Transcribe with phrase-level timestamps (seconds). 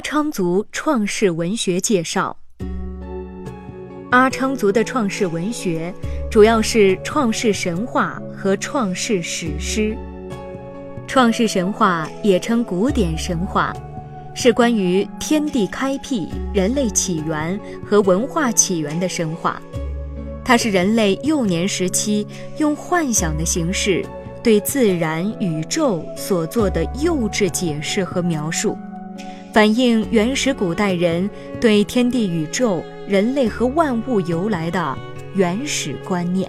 [0.00, 2.34] 阿昌族创世文学介绍。
[4.10, 5.92] 阿昌族的创世文学
[6.30, 9.94] 主要是创世神话和创世史诗。
[11.06, 13.76] 创世神话也称古典神话，
[14.34, 19.60] 是关于天地开辟、人类起源和文化起源的神话。
[20.42, 24.02] 它是人类幼年时期用幻想的形式
[24.42, 28.74] 对自然宇宙所做的幼稚解释和描述。
[29.52, 31.28] 反映原始古代人
[31.60, 34.96] 对天地宇宙、人类和万物由来的
[35.34, 36.48] 原始观念。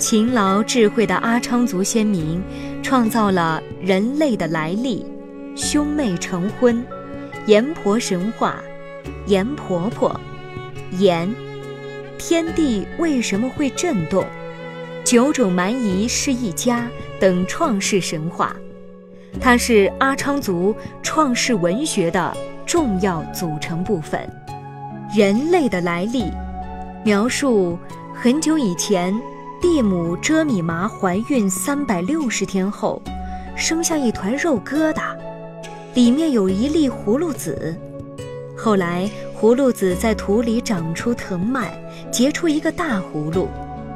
[0.00, 2.42] 勤劳智慧的阿昌族先民
[2.82, 5.06] 创造了人类的来历、
[5.54, 6.84] 兄妹成婚、
[7.46, 8.60] 阎婆神话、
[9.26, 10.20] 阎婆婆、
[10.98, 11.32] 阎、
[12.18, 14.24] 天地为什么会震动、
[15.04, 16.90] 九种蛮夷是一家
[17.20, 18.56] 等创世神话。
[19.40, 24.20] 它是阿昌族创世文学的重要组成部分。
[25.16, 26.24] 人类的来历，
[27.04, 27.78] 描述
[28.14, 29.14] 很久以前，
[29.60, 33.00] 地母遮米麻怀孕三百六十天后，
[33.56, 35.16] 生下一团肉疙瘩，
[35.94, 37.74] 里面有一粒葫芦籽。
[38.56, 39.08] 后来，
[39.40, 41.68] 葫芦籽在土里长出藤蔓，
[42.10, 43.48] 结出一个大葫芦，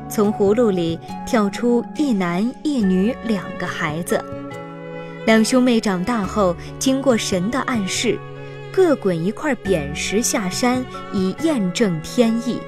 [0.08, 4.22] 从葫芦里跳出一男一女两个孩子。
[5.24, 8.18] 两兄妹长大后，经过神的暗示，
[8.72, 12.58] 各滚一块扁石下山，以验证天意。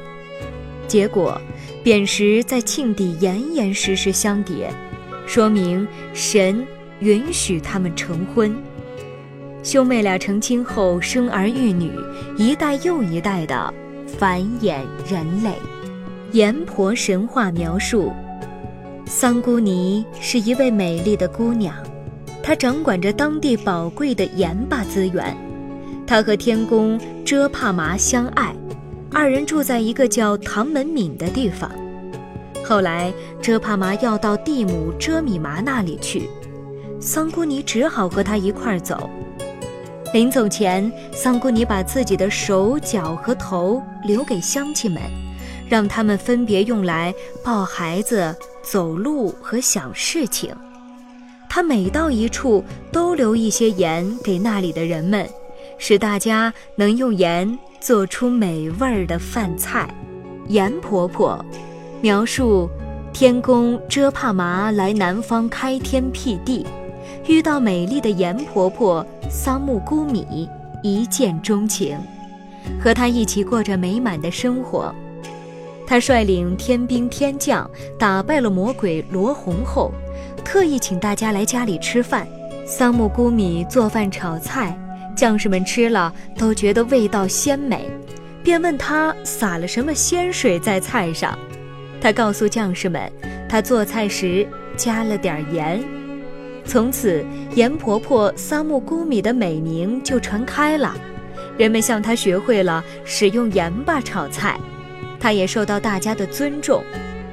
[0.86, 1.40] 结果，
[1.82, 4.70] 扁石在庆地严严实实相叠，
[5.26, 6.64] 说明神
[7.00, 8.54] 允许他们成婚。
[9.64, 11.90] 兄妹俩成亲后，生儿育女，
[12.36, 13.74] 一代又一代的
[14.18, 14.76] 繁衍
[15.10, 15.54] 人类。
[16.30, 18.12] 阎婆神话描述，
[19.06, 21.74] 桑姑尼是一位美丽的姑娘。
[22.46, 25.34] 他掌管着当地宝贵的盐巴资源，
[26.06, 28.54] 他和天公遮帕麻相爱，
[29.10, 31.70] 二人住在一个叫唐门敏的地方。
[32.62, 33.10] 后来
[33.40, 36.28] 遮帕麻要到地母遮米麻那里去，
[37.00, 39.08] 桑姑尼只好和他一块儿走。
[40.12, 45.02] 临走前，桑姑尼把自己的手脚和头留给乡亲们，
[45.66, 50.54] 让他们分别用来抱孩子、走路和想事情。
[51.54, 55.24] 他每到一处都留一些盐给那里的人们，
[55.78, 59.88] 使大家能用盐做出美味儿的饭菜。
[60.48, 61.44] 盐婆婆
[62.00, 62.68] 描述
[63.12, 66.66] 天宫遮帕麻来南方开天辟地，
[67.28, 70.48] 遇到美丽的盐婆婆桑木姑米，
[70.82, 71.96] 一见钟情，
[72.82, 74.92] 和她一起过着美满的生活。
[75.86, 79.94] 他率领天兵天将打败了魔鬼罗红后。
[80.44, 82.28] 特意请大家来家里吃饭，
[82.66, 84.78] 桑木姑米做饭炒菜，
[85.16, 87.88] 将士们吃了都觉得味道鲜美，
[88.42, 91.36] 便问他撒了什么鲜水在菜上。
[92.00, 93.10] 他告诉将士们，
[93.48, 94.46] 他做菜时
[94.76, 95.82] 加了点盐。
[96.66, 97.24] 从此，
[97.54, 100.94] 盐婆婆桑木姑米的美名就传开了，
[101.58, 104.58] 人们向她学会了使用盐巴炒菜，
[105.18, 106.82] 她也受到大家的尊重。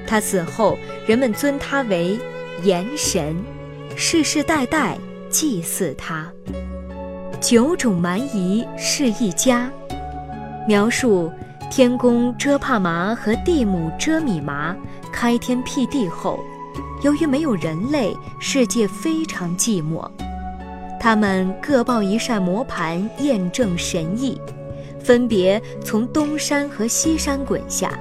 [0.07, 2.17] 她死后，人们尊她为。
[2.63, 3.35] 盐神，
[3.95, 4.95] 世世代代
[5.31, 6.31] 祭祀他。
[7.39, 9.67] 九种蛮夷是一家，
[10.67, 11.31] 描述
[11.71, 14.75] 天公遮帕麻和地母遮米麻
[15.11, 16.39] 开天辟地后，
[17.01, 20.07] 由于没有人类，世界非常寂寞。
[20.99, 24.39] 他们各抱一扇磨盘验证神意，
[24.99, 27.91] 分别从东山和西山滚下，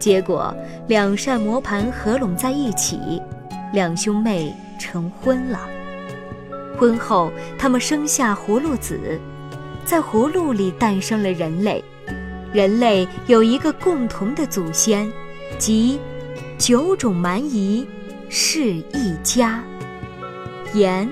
[0.00, 0.52] 结果
[0.88, 3.22] 两扇磨盘合拢在一起。
[3.74, 5.68] 两兄妹成婚了。
[6.78, 9.20] 婚后，他们生下葫芦子，
[9.84, 11.82] 在葫芦里诞生了人类。
[12.52, 15.12] 人类有一个共同的祖先，
[15.58, 15.98] 即
[16.56, 17.84] 九种蛮夷
[18.28, 19.60] 是一家。
[20.72, 21.08] 言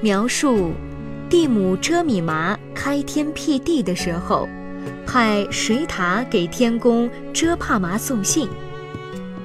[0.00, 0.72] 描述
[1.30, 4.48] 地母遮米麻开天辟地的时候，
[5.06, 8.48] 派水獭给天公遮帕麻送信，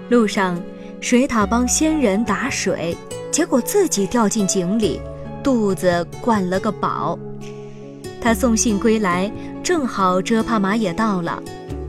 [0.09, 0.59] 路上。
[1.01, 2.95] 水獭帮仙人打水，
[3.31, 4.99] 结果自己掉进井里，
[5.41, 7.17] 肚子灌了个饱。
[8.21, 9.31] 他送信归来，
[9.63, 11.41] 正好遮帕玛也到了。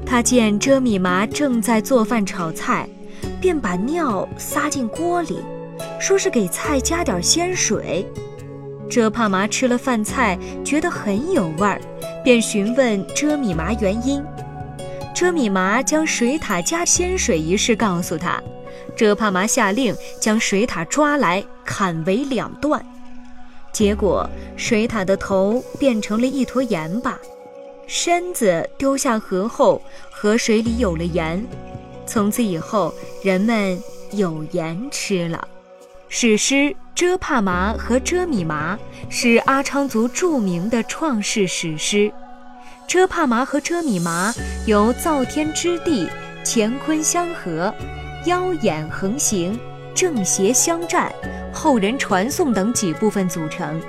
[0.07, 2.89] 他见遮米麻正在做饭炒菜，
[3.41, 5.39] 便把尿撒进锅里，
[5.99, 8.07] 说是给菜加点鲜水。
[8.89, 11.81] 遮帕麻吃了饭菜，觉得很有味儿，
[12.25, 14.23] 便询问遮米麻原因。
[15.13, 18.41] 遮米麻将水獭加鲜水一事告诉他，
[19.01, 22.85] 遮帕麻下令将水獭抓来砍为两段，
[23.73, 27.19] 结果水獭的头变成了一坨盐巴，
[27.87, 29.81] 身子丢下河后，
[30.11, 31.43] 河水里有了盐，
[32.05, 32.93] 从此以后
[33.23, 33.83] 人们
[34.13, 35.49] 有盐吃了。
[36.11, 36.55] 史诗
[36.95, 38.77] 《遮帕麻和遮米麻》
[39.09, 42.13] 是阿昌族著名的创世史诗。
[42.87, 44.31] 遮帕麻和遮米麻
[44.67, 46.07] 由造天之地、
[46.45, 47.75] 乾坤相合、
[48.27, 49.59] 妖眼横行、
[49.95, 51.13] 正邪相战、
[51.53, 53.81] 后人传颂等几部分组成，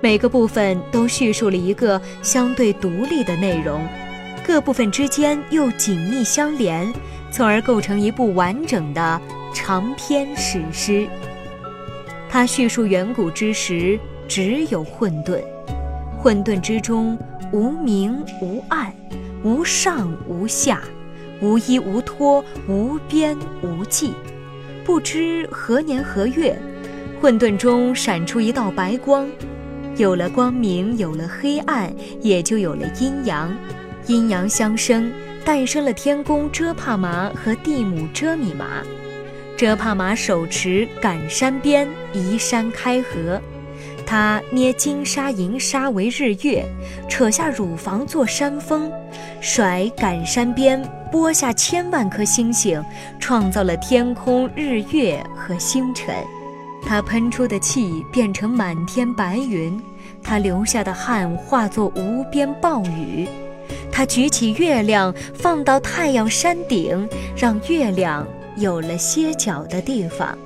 [0.00, 3.86] 每个部分都叙述了一个相对独立的内容，
[4.46, 6.92] 各部分之间又紧密相连，
[7.30, 9.20] 从而构成一部完整的
[9.54, 11.06] 长篇史诗。
[12.28, 15.40] 它叙述远古之时只有混沌，
[16.18, 17.18] 混沌之中。
[17.52, 18.90] 无明无暗，
[19.44, 20.80] 无上无下，
[21.42, 24.14] 无依无托，无边无际，
[24.84, 26.56] 不知何年何月，
[27.20, 29.28] 混沌中闪出一道白光，
[29.96, 33.52] 有了光明，有了黑暗，也就有了阴阳，
[34.06, 35.10] 阴阳相生，
[35.44, 38.82] 诞生了天宫遮帕麻和地母遮米麻。
[39.56, 43.40] 遮帕麻手持赶山鞭，移山开河。
[44.12, 46.62] 他捏金沙银沙为日月，
[47.08, 48.92] 扯下乳房做山峰，
[49.40, 52.84] 甩赶山鞭拨下千万颗星星，
[53.18, 56.14] 创造了天空日月和星辰。
[56.84, 59.82] 他喷出的气变成满天白云，
[60.22, 63.26] 他流下的汗化作无边暴雨。
[63.90, 68.26] 他举起月亮放到太阳山顶，让月亮
[68.58, 70.36] 有了歇脚的地方。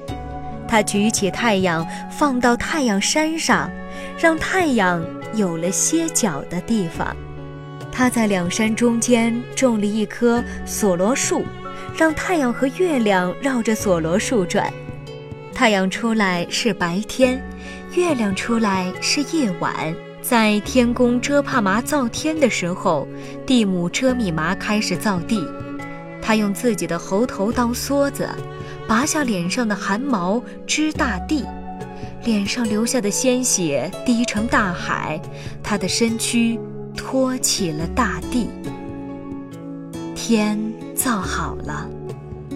[0.69, 3.71] 他举起太阳，放到太阳山上，
[4.19, 5.05] 让太阳
[5.35, 7.17] 有了歇脚的地方。
[7.93, 11.45] 他在两山中间种了一棵索罗树，
[11.97, 14.71] 让太阳和月亮绕着索罗树转。
[15.55, 17.43] 太阳出来是白天，
[17.95, 19.73] 月亮出来是夜晚。
[20.21, 23.07] 在天宫遮帕麻造天的时候，
[23.47, 25.43] 地母遮米麻开始造地。
[26.21, 28.29] 他用自己的喉头当梭子。
[28.89, 31.45] 拔下脸上的汗毛，织大地，
[32.25, 35.21] 脸上流下的鲜血滴成大海，
[35.63, 36.59] 他的身躯
[36.97, 38.49] 托起了大地。
[40.15, 40.57] 天
[40.95, 41.89] 造好了，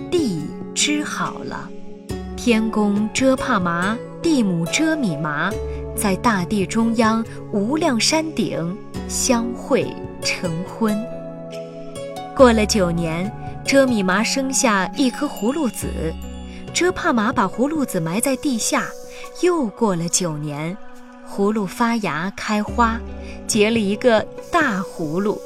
[0.09, 1.69] 地织好了，
[2.37, 5.51] 天公遮帕麻，地母遮米麻，
[5.97, 8.77] 在大地中央无量山顶
[9.09, 9.93] 相会
[10.23, 10.97] 成婚。
[12.37, 13.31] 过了九年。
[13.71, 15.87] 遮米麻生下一颗葫芦籽，
[16.75, 18.89] 遮帕麻把葫芦籽埋在地下。
[19.43, 20.77] 又过了九年，
[21.33, 22.99] 葫芦发芽开花，
[23.47, 25.41] 结了一个大葫芦，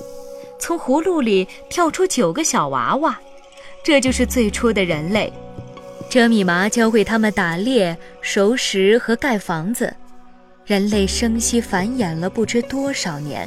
[0.59, 3.21] 从葫芦里跳出九个小娃娃，
[3.83, 5.31] 这就是最初的人类。
[6.09, 9.95] 遮米麻教会他们打猎、熟食和盖房子，
[10.65, 13.47] 人类生息繁衍了不知多少年。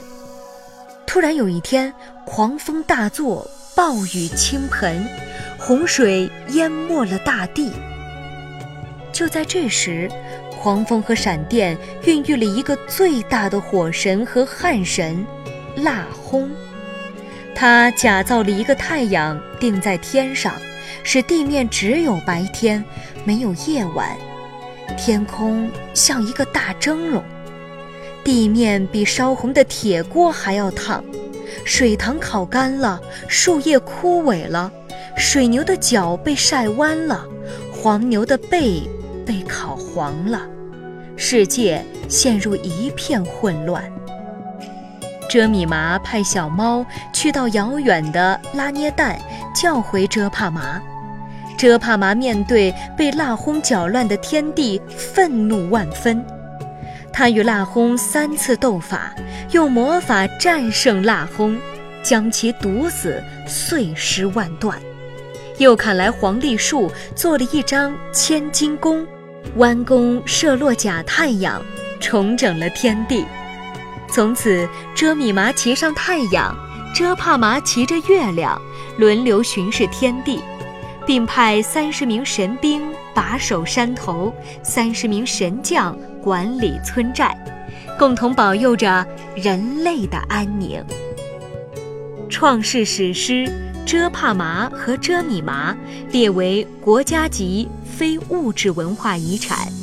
[1.08, 1.92] 突然有一天，
[2.28, 3.50] 狂风大作。
[3.78, 5.08] 暴雨倾盆，
[5.56, 7.72] 洪水淹没了大地。
[9.14, 10.10] 就在这时，
[10.60, 15.24] 狂风和闪电孕育了一个最大的火神和旱神——
[15.78, 16.50] 腊轰。
[17.54, 20.56] 他假造了一个太阳，定在天上，
[21.04, 22.84] 使地面只有白天，
[23.26, 24.18] 没有夜晚。
[24.98, 27.24] 天空像一个大蒸笼，
[28.24, 31.04] 地面比烧红的铁锅还要烫。
[31.68, 32.98] 水塘烤干了，
[33.28, 34.72] 树叶枯萎了，
[35.18, 37.26] 水牛的脚被晒弯了，
[37.74, 38.82] 黄牛的背
[39.26, 40.42] 被烤黄了，
[41.18, 43.84] 世界陷入一片混乱。
[45.30, 49.20] 遮米麻派小猫去到遥远的拉捏蛋，
[49.54, 50.82] 叫回遮帕麻。
[51.58, 56.26] 遮帕麻面对被蜡轰搅乱的天地，愤怒万分。
[57.18, 59.12] 他与蜡轰三次斗法，
[59.50, 61.60] 用魔法战胜蜡轰，
[62.04, 64.80] 将其毒死，碎尸万段。
[65.58, 69.04] 又砍来黄栗树，做了一张千金弓，
[69.56, 71.60] 弯弓射落假太阳，
[72.00, 73.26] 重整了天地。
[74.12, 76.56] 从此，遮米麻骑上太阳，
[76.94, 78.62] 遮帕麻骑着月亮，
[79.00, 80.40] 轮流巡视天地，
[81.04, 82.87] 并派三十名神兵
[83.18, 84.32] 把守山头，
[84.62, 85.98] 三十名神将。
[86.22, 87.36] 管理村寨，
[87.98, 90.84] 共同保佑着人类的安宁。
[92.30, 93.46] 创世史诗
[93.86, 95.74] 《遮帕麻》和《遮米麻》
[96.12, 99.77] 列为国家级非物质文化遗产。